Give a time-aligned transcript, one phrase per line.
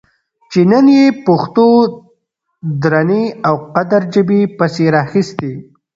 [0.51, 1.67] چې نن یې پښتو
[2.83, 5.51] درنې او د قدر ژبې پسې راخیستې